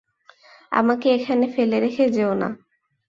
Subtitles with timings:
[0.71, 2.49] আমাকে এখানে ফেলে রেখে যেয়ো না।